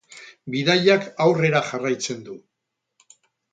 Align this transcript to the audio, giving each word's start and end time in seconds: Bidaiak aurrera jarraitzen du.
Bidaiak 0.55 1.05
aurrera 1.27 1.63
jarraitzen 1.69 2.25
du. 2.31 2.41